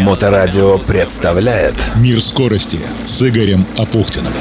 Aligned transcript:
Моторадио 0.00 0.78
представляет 0.78 1.74
Мир 1.96 2.20
скорости 2.20 2.78
с 3.04 3.22
Игорем 3.22 3.64
Апухтиным. 3.76 4.32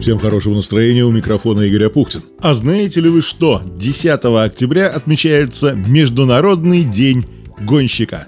Всем 0.00 0.18
хорошего 0.18 0.54
настроения, 0.54 1.04
у 1.04 1.12
микрофона 1.12 1.60
Игорь 1.60 1.84
Апухтин. 1.84 2.22
А 2.40 2.54
знаете 2.54 3.00
ли 3.00 3.08
вы 3.08 3.22
что? 3.22 3.62
10 3.64 4.24
октября 4.24 4.88
отмечается 4.88 5.74
Международный 5.74 6.82
день 6.82 7.24
гонщика. 7.60 8.26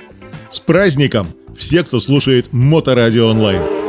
С 0.52 0.60
праздником! 0.60 1.26
Все, 1.58 1.82
кто 1.82 2.00
слушает 2.00 2.52
Моторадио 2.52 3.28
онлайн. 3.28 3.83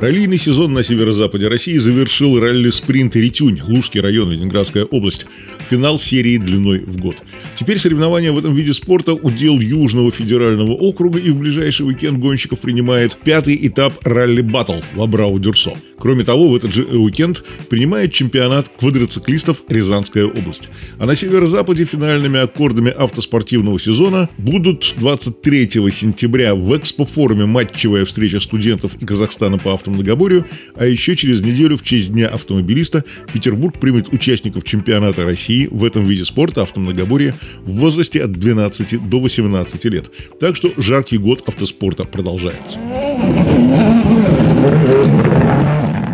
Раллийный 0.00 0.38
сезон 0.38 0.72
на 0.72 0.82
северо-западе 0.82 1.46
России 1.48 1.76
завершил 1.76 2.40
ралли-спринт 2.40 3.14
«Ритюнь», 3.16 3.60
Лужский 3.60 4.00
район, 4.00 4.30
Ленинградская 4.30 4.86
область. 4.86 5.26
Финал 5.68 5.98
серии 5.98 6.38
длиной 6.38 6.80
в 6.80 6.96
год. 6.96 7.16
Теперь 7.58 7.78
соревнования 7.78 8.32
в 8.32 8.38
этом 8.38 8.54
виде 8.54 8.72
спорта 8.72 9.12
удел 9.12 9.60
Южного 9.60 10.10
федерального 10.10 10.72
округа 10.72 11.18
и 11.18 11.30
в 11.30 11.36
ближайший 11.36 11.86
уикенд 11.86 12.18
гонщиков 12.18 12.60
принимает 12.60 13.18
пятый 13.22 13.58
этап 13.66 13.94
ралли-баттл 14.02 14.80
в 14.94 15.02
Абрау-Дюрсо. 15.02 15.76
Кроме 15.98 16.24
того, 16.24 16.48
в 16.48 16.56
этот 16.56 16.72
же 16.72 16.84
уикенд 16.84 17.44
принимает 17.68 18.14
чемпионат 18.14 18.70
квадроциклистов 18.70 19.58
Рязанская 19.68 20.24
область. 20.24 20.70
А 20.98 21.04
на 21.04 21.14
северо-западе 21.14 21.84
финальными 21.84 22.40
аккордами 22.40 22.90
автоспортивного 22.90 23.78
сезона 23.78 24.30
будут 24.38 24.94
23 24.96 25.68
сентября 25.92 26.54
в 26.54 26.74
экспо-форуме 26.74 27.44
матчевая 27.44 28.06
встреча 28.06 28.40
студентов 28.40 28.92
и 28.98 29.04
Казахстана 29.04 29.58
по 29.58 29.74
автомногоборью, 29.90 30.46
а 30.76 30.86
еще 30.86 31.16
через 31.16 31.40
неделю 31.40 31.76
в 31.76 31.82
честь 31.82 32.12
Дня 32.12 32.28
автомобилиста 32.28 33.04
Петербург 33.32 33.78
примет 33.78 34.12
участников 34.12 34.64
чемпионата 34.64 35.24
России 35.24 35.68
в 35.70 35.84
этом 35.84 36.04
виде 36.06 36.24
спорта 36.24 36.62
автомногоборья 36.62 37.34
в 37.64 37.72
возрасте 37.72 38.22
от 38.22 38.32
12 38.32 39.08
до 39.08 39.20
18 39.20 39.84
лет. 39.86 40.10
Так 40.38 40.56
что 40.56 40.70
жаркий 40.76 41.18
год 41.18 41.42
автоспорта 41.46 42.04
продолжается. 42.04 42.78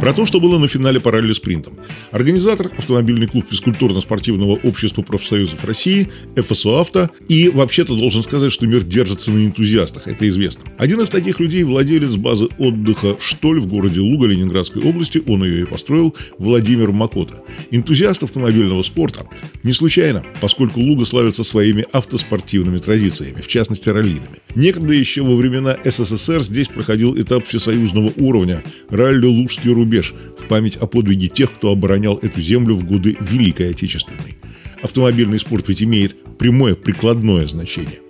Про 0.07 0.13
то, 0.13 0.25
что 0.25 0.39
было 0.39 0.57
на 0.57 0.69
финале 0.69 1.01
по 1.01 1.11
ралли-спринтам. 1.11 1.81
Организатор– 2.13 2.71
автомобильный 2.79 3.27
клуб 3.27 3.45
физкультурно-спортивного 3.51 4.61
общества 4.63 5.03
профсоюзов 5.03 5.65
России, 5.65 6.09
ФСО 6.37 6.79
«Авто». 6.79 7.11
И 7.29 7.49
вообще-то 7.49 7.97
должен 7.97 8.23
сказать, 8.23 8.53
что 8.53 8.69
мир 8.69 8.85
держится 8.85 9.33
на 9.33 9.45
энтузиастах, 9.45 10.07
это 10.07 10.29
известно. 10.29 10.63
Один 10.79 11.01
из 11.01 11.11
таких 11.11 11.41
людей– 11.41 11.63
владелец 11.65 12.15
базы 12.15 12.47
отдыха 12.57 13.17
«Штоль» 13.19 13.59
в 13.59 13.67
городе 13.67 13.99
Луга 13.99 14.29
Ленинградской 14.29 14.81
области, 14.81 15.21
он 15.27 15.43
ее 15.43 15.63
и 15.63 15.67
построил, 15.67 16.15
Владимир 16.39 16.93
Макота. 16.93 17.43
Энтузиаст 17.73 18.23
автомобильного 18.23 18.85
спорта. 18.85 19.27
Не 19.65 19.73
случайно, 19.73 20.25
поскольку 20.41 20.79
Луга 20.79 21.05
славится 21.05 21.43
своими 21.43 21.85
автоспортивными 21.91 22.79
традициями, 22.79 23.41
в 23.41 23.49
частности 23.49 23.89
раллийными. 23.89 24.39
Некогда 24.55 24.95
еще 24.95 25.23
во 25.23 25.35
времена 25.35 25.77
СССР 25.85 26.43
здесь 26.43 26.69
проходил 26.69 27.21
этап 27.21 27.45
всесоюзного 27.49 28.13
уровня– 28.17 28.63
ралли 28.89 29.27
«Лужский 29.27 29.73
рубеж», 29.73 29.96
рубеж 29.97 30.15
в 30.39 30.49
память 30.49 30.77
о 30.77 30.87
подвиге 30.87 31.29
тех, 31.29 31.53
кто 31.53 31.71
оборонял 31.71 32.19
эту 32.21 32.41
землю 32.41 32.75
в 32.77 32.87
годы 32.87 33.17
Великой 33.21 33.71
Отечественной. 33.71 34.37
Автомобильный 34.83 35.39
спорт 35.39 35.69
ведь 35.69 35.83
имеет 35.83 36.17
прямое 36.39 36.75
прикладное 36.75 37.47
значение. 37.47 38.01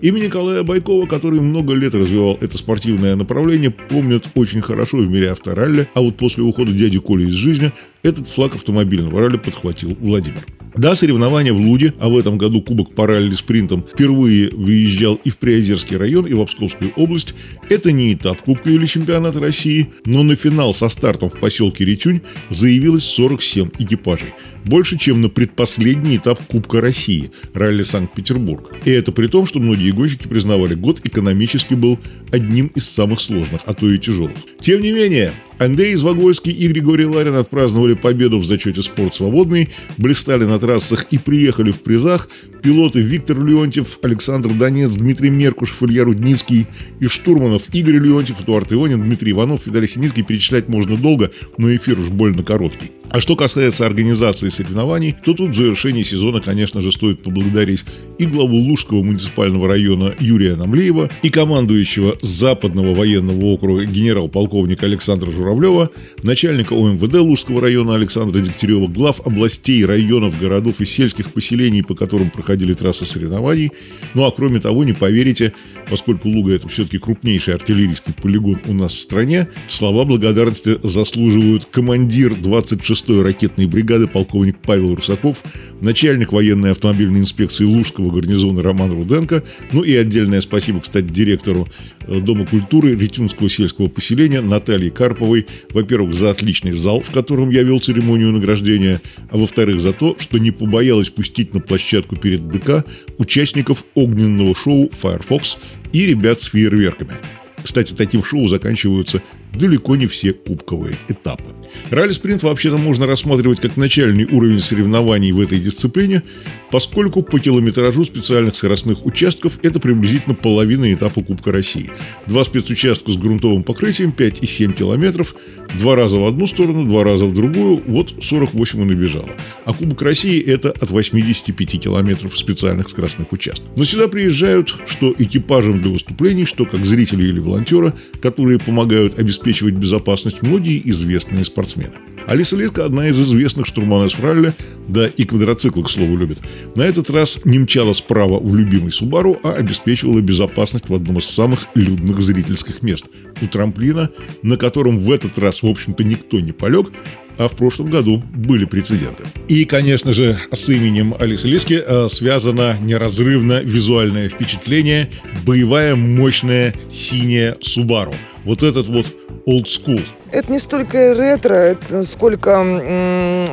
Имя 0.00 0.20
Николая 0.20 0.62
Байкова, 0.62 1.06
который 1.06 1.40
много 1.40 1.74
лет 1.74 1.94
развивал 1.94 2.38
это 2.40 2.56
спортивное 2.56 3.16
направление, 3.16 3.70
помнят 3.70 4.26
очень 4.34 4.60
хорошо 4.60 4.98
в 4.98 5.08
мире 5.08 5.30
авторалли, 5.30 5.88
а 5.94 6.00
вот 6.00 6.16
после 6.16 6.42
ухода 6.42 6.72
дяди 6.72 6.98
Коли 6.98 7.28
из 7.28 7.34
жизни 7.34 7.72
этот 8.02 8.28
флаг 8.28 8.54
автомобильного 8.54 9.20
ралли 9.20 9.38
подхватил 9.38 9.96
Владимир. 10.00 10.44
Да, 10.78 10.94
соревнования 10.94 11.52
в 11.52 11.56
Луде, 11.56 11.92
а 11.98 12.08
в 12.08 12.16
этом 12.16 12.38
году 12.38 12.62
Кубок 12.62 12.94
по 12.94 13.04
ралли-спринтам 13.04 13.82
впервые 13.82 14.48
выезжал 14.50 15.16
и 15.24 15.30
в 15.30 15.36
Приозерский 15.38 15.96
район, 15.96 16.24
и 16.24 16.34
в 16.34 16.44
Псковскую 16.44 16.92
область. 16.94 17.34
Это 17.68 17.90
не 17.90 18.14
этап 18.14 18.38
Кубка 18.42 18.70
или 18.70 18.86
чемпионата 18.86 19.40
России, 19.40 19.88
но 20.04 20.22
на 20.22 20.36
финал 20.36 20.72
со 20.74 20.88
стартом 20.88 21.30
в 21.30 21.40
поселке 21.40 21.84
Ритюнь 21.84 22.20
заявилось 22.50 23.02
47 23.02 23.70
экипажей. 23.80 24.32
Больше, 24.68 24.98
чем 24.98 25.22
на 25.22 25.30
предпоследний 25.30 26.18
этап 26.18 26.44
Кубка 26.44 26.82
России– 26.82 27.30
ралли 27.54 27.82
Санкт-Петербург. 27.82 28.74
И 28.84 28.90
это 28.90 29.12
при 29.12 29.26
том, 29.26 29.46
что 29.46 29.60
многие 29.60 29.92
гонщики 29.92 30.28
признавали, 30.28 30.74
год 30.74 31.00
экономически 31.04 31.72
был 31.72 31.98
одним 32.30 32.66
из 32.74 32.86
самых 32.86 33.22
сложных, 33.22 33.62
а 33.64 33.72
то 33.72 33.88
и 33.90 33.98
тяжелых. 33.98 34.36
Тем 34.60 34.82
не 34.82 34.92
менее, 34.92 35.32
Андрей 35.58 35.94
Извогольский 35.94 36.52
и 36.52 36.68
Григорий 36.68 37.06
Ларин 37.06 37.36
отпраздновали 37.36 37.94
победу 37.94 38.38
в 38.38 38.44
зачете 38.44 38.82
«Спорт 38.82 39.14
свободный», 39.14 39.70
блистали 39.96 40.44
на 40.44 40.58
трассах 40.58 41.06
и 41.10 41.16
приехали 41.16 41.72
в 41.72 41.80
призах 41.82 42.28
пилоты 42.62 43.00
Виктор 43.00 43.42
Леонтьев, 43.42 43.98
Александр 44.02 44.52
Донец, 44.52 44.92
Дмитрий 44.92 45.30
Меркушев, 45.30 45.82
Илья 45.82 46.04
Рудницкий 46.04 46.66
и 47.00 47.06
штурманов 47.06 47.62
Игорь 47.72 48.00
Леонтьев, 48.00 48.38
Эдуард 48.42 48.70
Ионин, 48.70 49.02
Дмитрий 49.02 49.32
Иванов, 49.32 49.66
Виталий 49.66 49.88
Синицкий 49.88 50.24
перечислять 50.24 50.68
можно 50.68 50.98
долго, 50.98 51.30
но 51.56 51.74
эфир 51.74 51.98
уж 51.98 52.08
больно 52.08 52.42
короткий. 52.42 52.90
А 53.10 53.20
что 53.20 53.36
касается 53.36 53.86
организации 53.86 54.50
соревнований, 54.50 55.16
то 55.24 55.32
тут 55.32 55.50
в 55.50 55.54
завершении 55.54 56.02
сезона, 56.02 56.42
конечно 56.42 56.82
же, 56.82 56.92
стоит 56.92 57.22
поблагодарить 57.22 57.84
и 58.18 58.26
главу 58.26 58.58
Лужского 58.58 59.02
муниципального 59.02 59.66
района 59.66 60.14
Юрия 60.20 60.56
Намлеева, 60.56 61.08
и 61.22 61.30
командующего 61.30 62.18
Западного 62.20 62.94
военного 62.94 63.46
округа 63.46 63.86
генерал-полковника 63.86 64.84
Александра 64.84 65.30
Журавлева, 65.30 65.90
начальника 66.22 66.74
ОМВД 66.74 67.14
Лужского 67.14 67.62
района 67.62 67.94
Александра 67.94 68.40
Дегтярева, 68.40 68.88
глав 68.88 69.26
областей, 69.26 69.86
районов, 69.86 70.38
городов 70.38 70.80
и 70.80 70.84
сельских 70.84 71.32
поселений, 71.32 71.82
по 71.82 71.94
которым 71.94 72.28
проходили 72.28 72.74
трассы 72.74 73.06
соревнований. 73.06 73.70
Ну 74.12 74.24
а 74.24 74.32
кроме 74.32 74.60
того, 74.60 74.84
не 74.84 74.92
поверите, 74.92 75.54
поскольку 75.88 76.28
Луга 76.28 76.52
это 76.52 76.68
все-таки 76.68 76.98
крупнейший 76.98 77.54
артиллерийский 77.54 78.12
полигон 78.12 78.58
у 78.66 78.74
нас 78.74 78.92
в 78.94 79.00
стране, 79.00 79.48
слова 79.68 80.04
благодарности 80.04 80.78
заслуживают 80.82 81.64
командир 81.70 82.34
26 82.34 82.97
6-й 82.98 83.22
ракетной 83.22 83.66
бригады 83.66 84.06
полковник 84.06 84.58
Павел 84.58 84.94
Русаков, 84.94 85.38
начальник 85.80 86.32
военной 86.32 86.72
автомобильной 86.72 87.20
инспекции 87.20 87.64
Лужского 87.64 88.10
гарнизона 88.10 88.62
Роман 88.62 88.92
Руденко, 88.92 89.44
ну 89.72 89.82
и 89.82 89.94
отдельное 89.94 90.40
спасибо, 90.40 90.80
кстати, 90.80 91.06
директору 91.06 91.68
э, 92.06 92.20
Дома 92.20 92.46
культуры 92.46 92.94
Ретюнского 92.94 93.48
сельского 93.48 93.88
поселения 93.88 94.40
Наталье 94.40 94.90
Карповой, 94.90 95.46
во-первых, 95.70 96.14
за 96.14 96.30
отличный 96.30 96.72
зал, 96.72 97.00
в 97.00 97.10
котором 97.10 97.50
я 97.50 97.62
вел 97.62 97.80
церемонию 97.80 98.32
награждения, 98.32 99.00
а 99.30 99.38
во-вторых, 99.38 99.80
за 99.80 99.92
то, 99.92 100.16
что 100.18 100.38
не 100.38 100.50
побоялась 100.50 101.10
пустить 101.10 101.54
на 101.54 101.60
площадку 101.60 102.16
перед 102.16 102.48
ДК 102.48 102.84
участников 103.18 103.84
огненного 103.94 104.54
шоу 104.54 104.90
Firefox 105.00 105.58
и 105.92 106.06
ребят 106.06 106.40
с 106.40 106.46
фейерверками. 106.46 107.14
Кстати, 107.62 107.92
таким 107.92 108.24
шоу 108.24 108.48
заканчиваются 108.48 109.22
далеко 109.54 109.96
не 109.96 110.06
все 110.06 110.32
кубковые 110.32 110.96
этапы. 111.08 111.44
Ралли-спринт 111.90 112.42
вообще-то 112.42 112.78
можно 112.78 113.06
рассматривать 113.06 113.60
как 113.60 113.76
начальный 113.76 114.24
уровень 114.24 114.60
соревнований 114.60 115.32
в 115.32 115.40
этой 115.40 115.58
дисциплине, 115.58 116.22
поскольку 116.70 117.22
по 117.22 117.38
километражу 117.38 118.04
специальных 118.04 118.56
скоростных 118.56 119.04
участков 119.06 119.58
это 119.62 119.80
приблизительно 119.80 120.34
половина 120.34 120.92
этапа 120.92 121.22
Кубка 121.22 121.52
России. 121.52 121.90
Два 122.26 122.44
спецучастка 122.44 123.12
с 123.12 123.16
грунтовым 123.16 123.62
покрытием 123.62 124.14
5,7 124.16 124.72
километров, 124.72 125.34
два 125.78 125.94
раза 125.94 126.16
в 126.16 126.26
одну 126.26 126.46
сторону, 126.46 126.84
два 126.84 127.04
раза 127.04 127.26
в 127.26 127.34
другую, 127.34 127.82
вот 127.86 128.12
48 128.22 128.80
и 128.80 128.84
набежало. 128.84 129.30
А 129.64 129.72
Кубок 129.72 130.02
России 130.02 130.40
это 130.42 130.70
от 130.70 130.90
85 130.90 131.80
километров 131.80 132.36
специальных 132.38 132.88
скоростных 132.90 133.32
участков. 133.32 133.70
Но 133.76 133.84
сюда 133.84 134.08
приезжают 134.08 134.74
что 134.86 135.14
экипажем 135.16 135.80
для 135.80 135.90
выступлений, 135.90 136.44
что 136.44 136.64
как 136.64 136.84
зрители 136.84 137.24
или 137.24 137.38
волонтеры, 137.38 137.94
которые 138.20 138.58
помогают 138.58 139.18
обеспечивать 139.38 139.74
безопасность 139.74 140.42
многие 140.42 140.80
известные 140.90 141.44
спортсмены. 141.44 141.92
Алиса 142.26 142.56
Литка– 142.56 142.84
одна 142.86 143.08
из 143.08 143.18
известных 143.20 143.66
штурманов 143.66 144.20
ралли, 144.20 144.52
да 144.86 145.06
и 145.06 145.24
квадроциклы, 145.24 145.84
к 145.84 145.90
слову, 145.90 146.16
любит. 146.16 146.38
На 146.74 146.82
этот 146.82 147.08
раз 147.08 147.38
не 147.44 147.58
мчала 147.58 147.94
справа 147.94 148.38
в 148.38 148.54
любимый 148.54 148.90
Субару, 148.90 149.38
а 149.42 149.52
обеспечивала 149.52 150.20
безопасность 150.20 150.88
в 150.88 150.94
одном 150.94 151.18
из 151.18 151.24
самых 151.24 151.68
людных 151.74 152.20
зрительских 152.20 152.82
мест– 152.82 153.06
у 153.40 153.46
трамплина, 153.46 154.10
на 154.42 154.56
котором 154.56 154.98
в 154.98 155.12
этот 155.12 155.38
раз, 155.38 155.62
в 155.62 155.66
общем-то, 155.66 156.02
никто 156.02 156.40
не 156.40 156.50
полег, 156.50 156.90
а 157.36 157.48
в 157.48 157.52
прошлом 157.52 157.88
году 157.88 158.20
были 158.34 158.64
прецеденты. 158.64 159.22
И, 159.46 159.64
конечно 159.64 160.12
же, 160.12 160.40
с 160.52 160.68
именем 160.68 161.14
Алисы 161.16 161.46
Лиски 161.46 161.80
э, 161.80 162.08
связано 162.10 162.76
неразрывно 162.82 163.62
визуальное 163.62 164.28
впечатление– 164.28 165.08
боевая 165.46 165.94
мощная 165.94 166.74
синяя 166.90 167.56
Субару– 167.62 168.14
вот 168.48 168.62
этот 168.62 168.88
вот 168.88 169.06
old 169.46 169.66
school? 169.66 170.00
Это 170.32 170.50
не 170.50 170.58
столько 170.58 171.14
ретро, 171.14 171.54
это 171.54 172.02
сколько, 172.04 172.50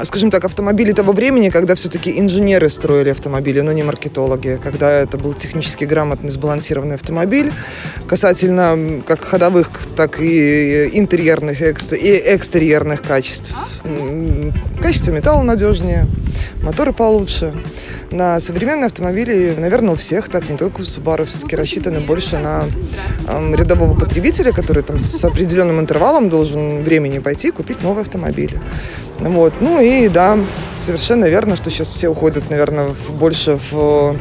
скажем 0.04 0.32
так, 0.32 0.44
автомобили 0.46 0.94
того 0.94 1.14
времени, 1.14 1.50
когда 1.50 1.76
все-таки 1.76 2.20
инженеры 2.20 2.70
строили 2.70 3.10
автомобили, 3.10 3.62
но 3.62 3.72
не 3.74 3.84
маркетологи, 3.84 4.60
когда 4.62 4.92
это 4.92 5.18
был 5.18 5.34
технически 5.34 5.86
грамотный, 5.86 6.32
сбалансированный 6.32 6.96
автомобиль, 6.96 7.52
касательно 8.08 9.02
как 9.06 9.22
ходовых, 9.22 9.70
так 9.96 10.20
и 10.20 10.90
интерьерных 10.94 11.62
и 11.62 11.72
экстерьерных 11.72 13.02
качеств. 13.02 13.56
Качество 14.82 15.12
металла 15.12 15.44
надежнее, 15.44 16.08
моторы 16.62 16.94
получше. 16.94 17.54
На 18.16 18.40
современные 18.40 18.86
автомобили, 18.86 19.54
наверное, 19.58 19.94
у 19.94 19.98
всех 19.98 20.30
так, 20.30 20.50
не 20.50 20.56
только 20.56 20.80
у 20.80 20.84
Subaru, 20.84 21.26
все-таки 21.26 21.58
рассчитаны 21.58 22.00
больше 22.00 22.38
на 22.38 22.64
э, 23.28 23.56
рядового 23.58 24.00
потребителя, 24.00 24.54
который 24.54 24.84
там 24.84 25.00
с 25.00 25.26
определенным 25.26 25.82
интервалом 25.82 26.30
должен 26.30 26.82
времени 26.82 27.20
пойти 27.20 27.52
купить 27.52 27.84
новый 27.84 28.04
автомобиль. 28.04 28.58
Вот. 29.20 29.56
Ну 29.60 29.82
и 29.82 30.08
да, 30.08 30.40
совершенно 30.78 31.26
верно, 31.26 31.58
что 31.58 31.70
сейчас 31.70 31.90
все 31.90 32.08
уходят, 32.08 32.50
наверное, 32.50 32.96
больше 33.10 33.60
в 33.70 34.16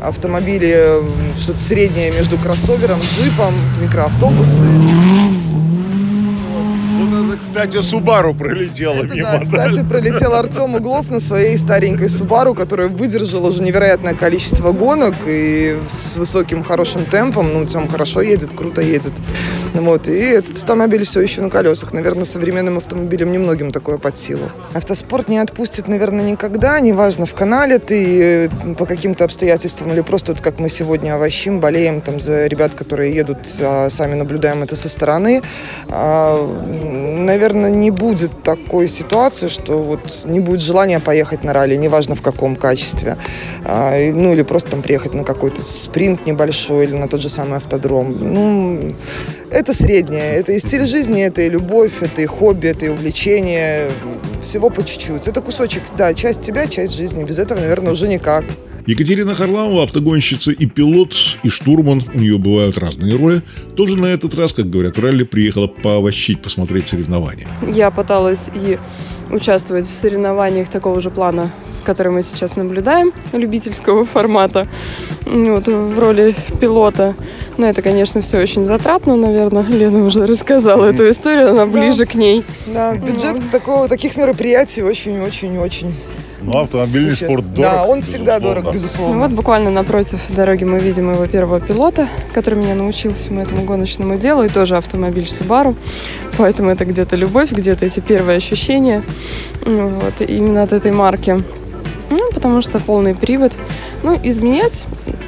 автомобили 0.00 1.02
что-то 1.36 1.58
среднее 1.58 2.12
между 2.12 2.38
кроссовером, 2.38 3.00
джипом, 3.00 3.52
микроавтобусы 3.82 4.64
кстати, 7.54 7.80
Субару 7.82 8.34
пролетела 8.34 9.04
Это, 9.04 9.14
мимо. 9.14 9.32
Да, 9.32 9.38
кстати, 9.40 9.84
пролетел 9.84 10.34
Артем 10.34 10.74
Углов 10.74 11.08
на 11.10 11.20
своей 11.20 11.56
старенькой 11.56 12.08
Субару, 12.08 12.52
которая 12.52 12.88
выдержала 12.88 13.48
уже 13.48 13.62
невероятное 13.62 14.14
количество 14.14 14.72
гонок 14.72 15.14
и 15.24 15.78
с 15.88 16.16
высоким 16.16 16.64
хорошим 16.64 17.04
темпом. 17.04 17.52
Ну, 17.52 17.64
Тем 17.64 17.86
хорошо 17.86 18.22
едет, 18.22 18.54
круто 18.54 18.80
едет. 18.80 19.12
Вот. 19.74 20.08
И 20.08 20.16
этот 20.16 20.58
автомобиль 20.58 21.04
все 21.04 21.20
еще 21.20 21.42
на 21.42 21.50
колесах. 21.50 21.92
Наверное, 21.92 22.24
современным 22.24 22.78
автомобилем 22.78 23.30
немногим 23.30 23.70
такое 23.70 23.98
под 23.98 24.18
силу. 24.18 24.50
Автоспорт 24.72 25.28
не 25.28 25.38
отпустит, 25.38 25.86
наверное, 25.86 26.24
никогда. 26.24 26.80
Неважно, 26.80 27.24
в 27.24 27.34
канале 27.34 27.78
ты 27.78 28.46
э, 28.46 28.74
по 28.76 28.84
каким-то 28.84 29.24
обстоятельствам 29.24 29.92
или 29.92 30.00
просто 30.00 30.32
вот 30.32 30.40
как 30.40 30.58
мы 30.58 30.68
сегодня 30.68 31.14
овощим, 31.14 31.60
болеем 31.60 32.00
там 32.00 32.18
за 32.18 32.46
ребят, 32.46 32.74
которые 32.74 33.14
едут, 33.14 33.38
а 33.60 33.88
сами 33.90 34.14
наблюдаем 34.14 34.62
это 34.64 34.74
со 34.74 34.88
стороны. 34.88 35.42
А, 35.88 36.36
наверное, 36.66 37.43
не 37.52 37.90
будет 37.90 38.42
такой 38.42 38.88
ситуации, 38.88 39.48
что 39.48 39.82
вот 39.82 40.00
не 40.24 40.40
будет 40.40 40.60
желания 40.60 41.00
поехать 41.00 41.44
на 41.44 41.52
ралли, 41.52 41.76
неважно 41.76 42.14
в 42.14 42.22
каком 42.22 42.56
качестве. 42.56 43.16
А, 43.64 43.96
ну, 44.12 44.32
или 44.32 44.42
просто 44.42 44.70
там 44.70 44.82
приехать 44.82 45.14
на 45.14 45.24
какой-то 45.24 45.62
спринт 45.62 46.26
небольшой 46.26 46.84
или 46.84 46.94
на 46.94 47.08
тот 47.08 47.20
же 47.20 47.28
самый 47.28 47.58
автодром. 47.58 48.16
Ну, 48.20 48.94
это 49.50 49.74
среднее. 49.74 50.34
Это 50.34 50.52
и 50.52 50.58
стиль 50.58 50.86
жизни, 50.86 51.22
это 51.22 51.42
и 51.42 51.48
любовь, 51.48 51.92
это 52.00 52.22
и 52.22 52.26
хобби, 52.26 52.68
это 52.68 52.86
и 52.86 52.88
увлечение. 52.88 53.90
Всего 54.42 54.70
по 54.70 54.84
чуть-чуть. 54.84 55.28
Это 55.28 55.40
кусочек, 55.40 55.82
да, 55.96 56.14
часть 56.14 56.42
тебя, 56.42 56.66
часть 56.66 56.96
жизни. 56.96 57.24
Без 57.24 57.38
этого, 57.38 57.60
наверное, 57.60 57.92
уже 57.92 58.08
никак. 58.08 58.44
Екатерина 58.86 59.34
Харламова, 59.34 59.84
автогонщица 59.84 60.50
и 60.50 60.66
пилот, 60.66 61.14
и 61.42 61.48
штурман, 61.48 62.04
у 62.12 62.18
нее 62.18 62.36
бывают 62.36 62.76
разные 62.76 63.16
роли, 63.16 63.42
тоже 63.76 63.96
на 63.96 64.06
этот 64.06 64.34
раз, 64.34 64.52
как 64.52 64.68
говорят 64.68 64.98
в 64.98 65.02
ралли, 65.02 65.22
приехала 65.22 65.68
поовощить, 65.68 66.42
посмотреть 66.42 66.88
соревнования. 66.88 67.48
Я 67.66 67.90
пыталась 67.90 68.50
и 68.54 68.78
участвовать 69.30 69.86
в 69.86 69.94
соревнованиях 69.94 70.68
такого 70.68 71.00
же 71.00 71.08
плана, 71.08 71.50
который 71.84 72.12
мы 72.12 72.20
сейчас 72.20 72.56
наблюдаем, 72.56 73.12
любительского 73.32 74.04
формата, 74.04 74.68
вот, 75.24 75.66
в 75.66 75.98
роли 75.98 76.34
пилота. 76.60 77.14
Но 77.56 77.66
это, 77.66 77.80
конечно, 77.80 78.20
все 78.20 78.38
очень 78.38 78.66
затратно, 78.66 79.16
наверное. 79.16 79.62
Лена 79.62 80.04
уже 80.04 80.26
рассказала 80.26 80.84
эту 80.84 81.08
историю, 81.08 81.50
она 81.50 81.64
ближе 81.64 82.04
да. 82.04 82.06
к 82.06 82.14
ней. 82.16 82.44
Да, 82.66 82.94
бюджет 82.96 83.36
ну. 83.36 83.50
такого, 83.50 83.88
таких 83.88 84.18
мероприятий 84.18 84.82
очень-очень-очень 84.82 85.94
ну, 86.44 86.60
автомобильный 86.60 87.16
спорт 87.16 87.54
дорог. 87.54 87.72
Да, 87.72 87.84
он 87.84 88.02
всегда 88.02 88.38
дорог, 88.38 88.72
безусловно. 88.72 89.14
Ну, 89.14 89.22
вот 89.22 89.30
буквально 89.32 89.70
напротив 89.70 90.20
дороги 90.28 90.64
мы 90.64 90.78
видим 90.78 91.12
его 91.12 91.26
первого 91.26 91.60
пилота, 91.60 92.08
который 92.32 92.58
меня 92.58 92.74
научил 92.74 93.14
всему 93.14 93.40
этому 93.40 93.64
гоночному 93.64 94.16
делу, 94.16 94.42
и 94.42 94.48
тоже 94.48 94.76
автомобиль 94.76 95.24
Subaru. 95.24 95.74
Поэтому 96.36 96.70
это 96.70 96.84
где-то 96.84 97.16
любовь, 97.16 97.50
где-то 97.50 97.86
эти 97.86 98.00
первые 98.00 98.36
ощущения 98.36 99.02
вот, 99.64 100.20
именно 100.20 100.62
от 100.62 100.72
этой 100.72 100.92
марки. 100.92 101.42
Ну, 102.10 102.30
потому 102.32 102.62
что 102.62 102.78
полный 102.80 103.14
привод. 103.14 103.52
Ну, 104.02 104.18
изменять 104.22 104.84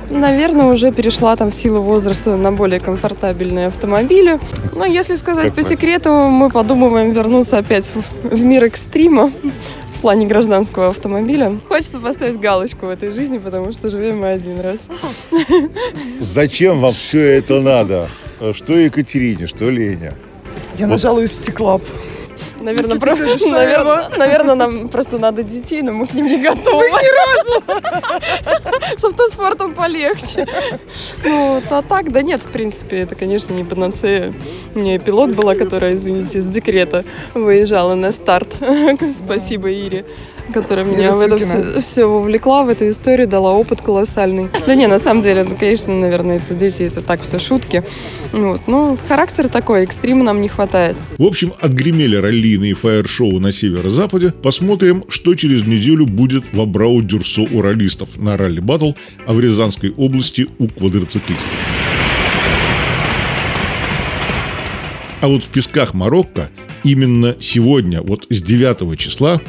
Наверное, 0.08 0.66
уже 0.66 0.92
перешла 0.92 1.34
там 1.34 1.50
в 1.50 1.54
силу 1.54 1.80
возраста 1.80 2.36
на 2.36 2.52
более 2.52 2.78
комфортабельные 2.78 3.66
автомобили. 3.66 4.38
Но 4.74 4.84
если 4.84 5.16
сказать 5.16 5.46
как 5.46 5.54
по 5.54 5.62
секрету, 5.62 6.12
мы 6.12 6.48
подумываем 6.48 7.10
вернуться 7.10 7.58
опять 7.58 7.90
в, 7.92 8.36
в 8.36 8.44
мир 8.44 8.64
экстрима 8.64 9.32
плане 10.06 10.26
гражданского 10.26 10.90
автомобиля. 10.90 11.58
Хочется 11.66 11.98
поставить 11.98 12.38
галочку 12.38 12.86
в 12.86 12.90
этой 12.90 13.10
жизни, 13.10 13.38
потому 13.38 13.72
что 13.72 13.90
живем 13.90 14.20
мы 14.20 14.28
один 14.28 14.60
раз. 14.60 14.86
Зачем 16.20 16.80
вам 16.80 16.92
все 16.92 17.38
это 17.38 17.60
надо? 17.60 18.08
Что 18.52 18.74
Екатерине, 18.74 19.48
что 19.48 19.68
Леня? 19.68 20.14
Я 20.78 20.86
вот. 20.86 20.92
нажалуюсь 20.92 21.32
стеклап. 21.32 21.82
Наверное, 22.60 23.00
про... 23.00 23.16
наверное, 23.16 24.08
наверное, 24.16 24.54
нам 24.54 24.88
просто 24.88 25.18
надо 25.18 25.42
детей, 25.42 25.82
но 25.82 25.90
мы 25.90 26.06
к 26.06 26.14
ним 26.14 26.26
не 26.26 26.40
готовы. 26.40 26.84
Да 26.88 27.00
ни 27.00 27.10
разу! 27.16 27.62
Полегче. 29.86 30.44
Ну, 31.24 31.62
а 31.70 31.82
так, 31.82 32.10
да 32.10 32.20
нет, 32.20 32.40
в 32.40 32.50
принципе, 32.50 32.96
это, 32.96 33.14
конечно, 33.14 33.52
не 33.52 33.62
панацея. 33.62 34.32
У 34.74 34.80
меня 34.80 34.98
пилот 34.98 35.30
была, 35.30 35.54
которая, 35.54 35.94
извините, 35.94 36.40
с 36.40 36.46
декрета 36.46 37.04
выезжала 37.34 37.94
на 37.94 38.10
старт. 38.10 38.56
Спасибо 39.24 39.70
Ире 39.70 40.04
которая 40.56 40.86
меня 40.86 41.14
в 41.14 41.20
это 41.20 41.36
все, 41.36 41.80
все 41.82 42.06
увлекла, 42.06 42.64
в 42.64 42.70
эту 42.70 42.88
историю, 42.88 43.28
дала 43.28 43.52
опыт 43.52 43.82
колоссальный. 43.82 44.48
Да 44.66 44.74
не, 44.74 44.86
на 44.86 44.98
самом 44.98 45.22
деле, 45.22 45.44
ну, 45.44 45.54
конечно, 45.54 45.94
наверное, 45.94 46.38
это 46.38 46.54
дети, 46.54 46.84
это 46.84 47.02
так 47.02 47.20
все 47.20 47.38
шутки. 47.38 47.82
Вот. 48.32 48.62
Ну, 48.66 48.96
характер 49.06 49.48
такой, 49.48 49.82
экстрима 49.82 50.24
нам 50.24 50.40
не 50.40 50.48
хватает. 50.48 50.96
В 51.18 51.24
общем, 51.24 51.52
отгремели 51.60 52.16
раллийные 52.16 52.74
фаер-шоу 52.74 53.38
на 53.38 53.52
северо-западе. 53.52 54.32
Посмотрим, 54.42 55.04
что 55.08 55.34
через 55.34 55.66
неделю 55.66 56.06
будет 56.06 56.44
в 56.52 56.60
Абрау-Дюрсо 56.60 57.46
у 57.52 57.60
раллистов 57.60 58.08
на 58.16 58.36
ралли-баттл, 58.38 58.92
а 59.26 59.34
в 59.34 59.40
Рязанской 59.40 59.92
области 59.96 60.46
у 60.58 60.68
квадроциклистов. 60.68 61.50
А 65.20 65.28
вот 65.28 65.44
в 65.44 65.48
песках 65.48 65.92
Марокко 65.92 66.48
именно 66.82 67.36
сегодня, 67.40 68.00
вот 68.00 68.26
с 68.30 68.40
9 68.40 68.98
числа, 68.98 69.40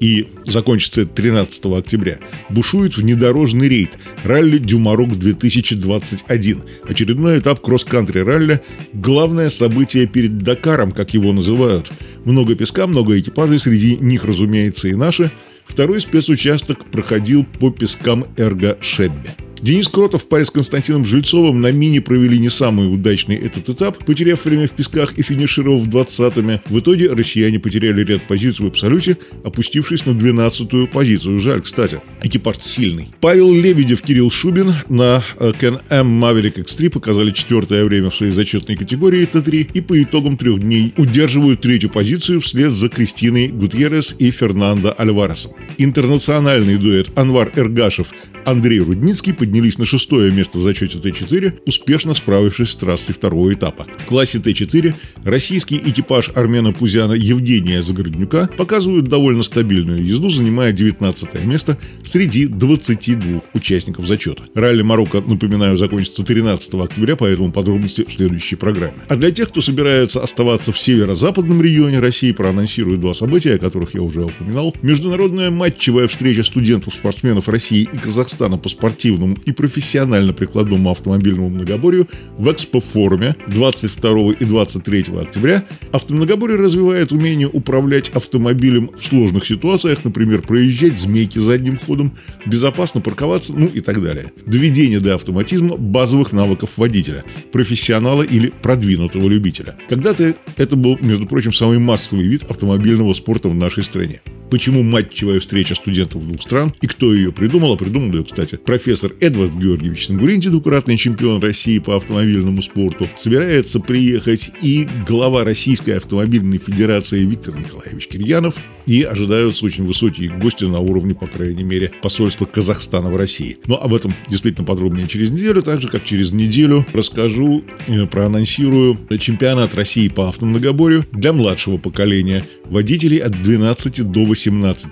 и 0.00 0.28
закончится 0.46 1.02
это 1.02 1.14
13 1.14 1.64
октября, 1.66 2.18
бушует 2.48 2.96
внедорожный 2.96 3.68
рейд 3.68 3.90
«Ралли 4.24 4.58
Дюмарок 4.58 5.10
2021». 5.10 6.62
Очередной 6.88 7.38
этап 7.38 7.60
кросс-кантри 7.60 8.20
ралли– 8.20 8.60
главное 8.92 9.50
событие 9.50 10.06
перед 10.06 10.38
Дакаром, 10.38 10.92
как 10.92 11.14
его 11.14 11.32
называют. 11.32 11.90
Много 12.24 12.54
песка, 12.54 12.86
много 12.86 13.18
экипажей, 13.18 13.58
среди 13.58 13.96
них, 13.96 14.24
разумеется, 14.24 14.88
и 14.88 14.94
наши. 14.94 15.30
Второй 15.66 16.00
спецучасток 16.00 16.84
проходил 16.86 17.44
по 17.44 17.70
пескам 17.70 18.26
Эрго 18.36 18.78
Шеббе. 18.80 19.45
Денис 19.66 19.88
Кротов 19.88 20.22
в 20.22 20.26
паре 20.26 20.44
с 20.44 20.50
Константином 20.50 21.04
Жильцовым 21.04 21.60
на 21.60 21.72
мини 21.72 21.98
провели 21.98 22.38
не 22.38 22.50
самый 22.50 22.86
удачный 22.86 23.34
этот 23.34 23.68
этап, 23.68 23.98
потеряв 24.04 24.44
время 24.44 24.68
в 24.68 24.70
песках 24.70 25.18
и 25.18 25.22
финишировав 25.22 25.88
20-ми. 25.88 26.60
В 26.66 26.78
итоге 26.78 27.12
россияне 27.12 27.58
потеряли 27.58 28.04
ряд 28.04 28.22
позиций 28.22 28.64
в 28.64 28.68
абсолюте, 28.68 29.18
опустившись 29.42 30.06
на 30.06 30.12
12-ю 30.12 30.86
позицию. 30.86 31.40
Жаль, 31.40 31.62
кстати. 31.62 32.00
Экипаж 32.22 32.58
сильный. 32.62 33.08
Павел 33.20 33.52
Лебедев, 33.52 34.02
Кирилл 34.02 34.30
Шубин 34.30 34.72
на 34.88 35.24
Can 35.40 35.80
M 35.90 36.24
Maverick 36.24 36.64
X3 36.64 36.88
показали 36.88 37.32
четвертое 37.32 37.84
время 37.84 38.10
в 38.10 38.14
своей 38.14 38.30
зачетной 38.30 38.76
категории 38.76 39.26
Т3 39.26 39.72
и 39.74 39.80
по 39.80 40.00
итогам 40.00 40.36
трех 40.36 40.60
дней 40.60 40.94
удерживают 40.96 41.62
третью 41.62 41.90
позицию 41.90 42.40
вслед 42.40 42.70
за 42.70 42.88
Кристиной 42.88 43.48
Гутьеррес 43.48 44.14
и 44.16 44.30
Фернандо 44.30 44.94
Альваресом. 44.96 45.50
Интернациональный 45.76 46.78
дуэт 46.78 47.08
Анвар 47.16 47.50
Эргашев 47.56 48.06
Андрей 48.46 48.78
Рудницкий 48.78 49.34
поднялись 49.34 49.76
на 49.76 49.84
шестое 49.84 50.30
место 50.30 50.58
в 50.58 50.62
зачете 50.62 50.98
Т4, 50.98 51.62
успешно 51.66 52.14
справившись 52.14 52.70
с 52.70 52.76
трассой 52.76 53.12
второго 53.12 53.52
этапа. 53.52 53.86
В 53.98 54.04
классе 54.04 54.38
Т4 54.38 54.94
российский 55.24 55.76
экипаж 55.78 56.30
Армена 56.32 56.72
Пузяна 56.72 57.14
Евгения 57.14 57.82
Загороднюка 57.82 58.48
показывают 58.56 59.08
довольно 59.08 59.42
стабильную 59.42 60.06
езду, 60.06 60.30
занимая 60.30 60.70
19 60.70 61.44
место 61.44 61.76
среди 62.04 62.46
22 62.46 63.42
участников 63.52 64.06
зачета. 64.06 64.44
Ралли 64.54 64.82
Марокко, 64.82 65.20
напоминаю, 65.22 65.76
закончится 65.76 66.22
13 66.22 66.72
октября, 66.74 67.16
поэтому 67.16 67.50
подробности 67.50 68.04
в 68.08 68.12
следующей 68.12 68.54
программе. 68.54 68.94
А 69.08 69.16
для 69.16 69.32
тех, 69.32 69.48
кто 69.48 69.60
собирается 69.60 70.22
оставаться 70.22 70.70
в 70.70 70.78
северо-западном 70.78 71.60
регионе 71.60 71.98
России, 71.98 72.30
проанонсирую 72.30 72.98
два 72.98 73.12
события, 73.12 73.54
о 73.54 73.58
которых 73.58 73.94
я 73.94 74.02
уже 74.02 74.22
упоминал. 74.22 74.72
Международная 74.82 75.50
матчевая 75.50 76.06
встреча 76.06 76.44
студентов-спортсменов 76.44 77.48
России 77.48 77.88
и 77.92 77.98
Казахстана 77.98 78.35
Казахстана 78.36 78.58
по 78.58 78.68
спортивному 78.68 79.36
и 79.46 79.52
профессионально-прикладному 79.52 80.90
автомобильному 80.90 81.48
многоборью 81.48 82.06
в 82.36 82.48
Экспо-форуме 82.50 83.34
22 83.48 84.32
и 84.32 84.44
23 84.44 85.04
октября 85.22 85.64
автомногоборье 85.90 86.58
развивает 86.58 87.12
умение 87.12 87.48
управлять 87.48 88.10
автомобилем 88.10 88.90
в 88.98 89.06
сложных 89.06 89.46
ситуациях, 89.46 90.04
например, 90.04 90.42
проезжать 90.42 91.00
змейки 91.00 91.38
задним 91.38 91.78
ходом, 91.78 92.12
безопасно 92.44 93.00
парковаться, 93.00 93.54
ну 93.54 93.66
и 93.66 93.80
так 93.80 94.02
далее. 94.02 94.32
Доведение 94.44 95.00
до 95.00 95.14
автоматизма 95.14 95.76
базовых 95.76 96.32
навыков 96.32 96.70
водителя, 96.76 97.24
профессионала 97.52 98.22
или 98.22 98.52
продвинутого 98.62 99.28
любителя. 99.28 99.76
Когда-то 99.88 100.34
это 100.56 100.76
был, 100.76 100.98
между 101.00 101.26
прочим, 101.26 101.54
самый 101.54 101.78
массовый 101.78 102.26
вид 102.26 102.42
автомобильного 102.50 103.14
спорта 103.14 103.48
в 103.48 103.54
нашей 103.54 103.82
стране. 103.82 104.20
Почему 104.50 104.84
матчевая 104.84 105.40
встреча 105.40 105.74
студентов 105.74 106.24
двух 106.24 106.40
стран 106.40 106.72
и 106.80 106.86
кто 106.86 107.12
ее 107.12 107.32
придумал? 107.32 107.72
А 107.72 107.76
придумал 107.76 108.12
ее, 108.14 108.24
кстати, 108.24 108.54
профессор 108.54 109.12
Эдвард 109.20 109.52
Георгиевич 109.52 110.06
Сангуринти, 110.06 110.48
двукратный 110.48 110.96
чемпион 110.96 111.42
России 111.42 111.80
по 111.80 111.96
автомобильному 111.96 112.62
спорту, 112.62 113.08
собирается 113.16 113.80
приехать 113.80 114.50
и 114.62 114.86
глава 115.06 115.42
Российской 115.42 115.96
автомобильной 115.96 116.58
федерации 116.58 117.24
Виктор 117.24 117.56
Николаевич 117.56 118.06
Кирьянов, 118.06 118.54
и 118.86 119.02
ожидаются 119.02 119.64
очень 119.66 119.84
высокие 119.84 120.30
гости 120.30 120.64
на 120.64 120.78
уровне, 120.78 121.14
по 121.14 121.26
крайней 121.26 121.64
мере, 121.64 121.92
посольства 122.02 122.44
Казахстана 122.44 123.10
в 123.10 123.16
России. 123.16 123.58
Но 123.66 123.82
об 123.82 123.92
этом 123.92 124.14
действительно 124.28 124.64
подробнее 124.64 125.08
через 125.08 125.30
неделю, 125.30 125.62
так 125.62 125.82
же, 125.82 125.88
как 125.88 126.04
через 126.04 126.30
неделю 126.30 126.86
расскажу, 126.92 127.64
э, 127.88 128.06
проанонсирую 128.06 128.96
чемпионат 129.18 129.74
России 129.74 130.08
по 130.08 130.28
автомногоборью 130.28 131.04
для 131.12 131.32
младшего 131.32 131.78
поколения 131.78 132.44
водителей 132.64 133.18
от 133.18 133.32
12 133.42 134.02
до 134.02 134.24
18 134.24 134.35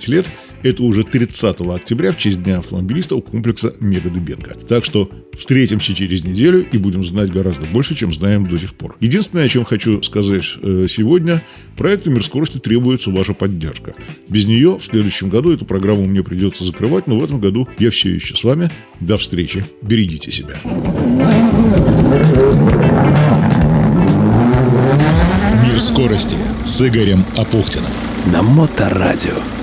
лет– 0.09 0.27
это 0.65 0.83
уже 0.83 1.05
30 1.05 1.61
октября 1.61 2.11
в 2.13 2.19
честь 2.19 2.43
Дня 2.43 2.59
автомобилиста 2.59 3.17
у 3.17 3.21
комплекса 3.21 3.75
Мега 3.81 4.09
Дыбенко. 4.09 4.57
Так 4.67 4.87
что 4.87 5.11
встретимся 5.39 5.95
через 5.95 6.25
неделю 6.25 6.65
и 6.73 6.79
будем 6.79 7.05
знать 7.05 7.31
гораздо 7.31 7.67
больше, 7.67 7.95
чем 7.95 8.15
знаем 8.15 8.47
до 8.47 8.59
сих 8.59 8.73
пор. 8.75 8.97
Единственное, 8.99 9.45
о 9.45 9.49
чем 9.49 9.67
хочу 9.67 10.03
сказать 10.03 10.45
э, 10.63 10.87
сегодня, 10.89 11.43
проекту 11.77 12.11
«Мир 12.11 12.25
скорости» 12.25 12.59
требуется 12.59 13.11
ваша 13.11 13.35
поддержка. 13.35 13.95
Без 14.29 14.47
нее 14.47 14.79
в 14.79 14.85
следующем 14.87 15.29
году 15.29 15.53
эту 15.53 15.67
программу 15.67 16.07
мне 16.07 16.23
придется 16.23 16.65
закрывать, 16.65 17.07
но 17.07 17.19
в 17.19 17.25
этом 17.25 17.41
году 17.41 17.69
я 17.79 17.91
все 17.91 18.15
еще 18.15 18.35
с 18.35 18.43
вами. 18.43 18.71
До 19.01 19.19
встречи. 19.19 19.67
Берегите 19.83 20.33
себя. 20.33 20.55
«Мир 25.63 25.79
скорости» 25.79 26.39
с 26.65 26.81
Игорем 26.81 27.23
Апухтиным. 27.37 27.91
На 28.26 28.43
Моторадио. 28.43 29.53